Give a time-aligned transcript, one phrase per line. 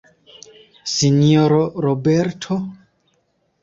[0.93, 2.61] Sinjoro Roberto?